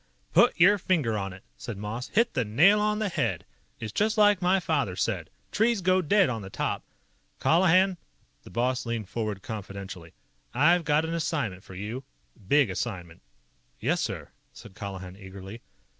"Put 0.33 0.59
your 0.59 0.79
finger 0.79 1.15
on 1.15 1.31
it," 1.31 1.43
said 1.57 1.77
Moss. 1.77 2.07
"Hit 2.07 2.33
the 2.33 2.43
nail 2.43 2.79
on 2.79 2.97
the 2.97 3.07
head. 3.09 3.45
It's 3.79 3.91
just 3.93 4.17
like 4.17 4.41
my 4.41 4.59
father 4.59 4.95
said: 4.95 5.29
'Trees 5.51 5.81
go 5.81 6.01
dead 6.01 6.27
on 6.27 6.41
the 6.41 6.49
top.' 6.49 6.81
Colihan" 7.39 7.97
The 8.43 8.49
boss 8.49 8.83
leaned 8.87 9.09
forward 9.09 9.43
confidentially. 9.43 10.13
"I've 10.55 10.85
got 10.85 11.05
an 11.05 11.13
assignment 11.13 11.63
for 11.63 11.75
you. 11.75 12.03
Big 12.47 12.71
assignment." 12.71 13.21
"Yes, 13.79 14.01
sir!" 14.01 14.29
said 14.53 14.73
Colihan 14.73 15.15
eagerly. 15.15 15.61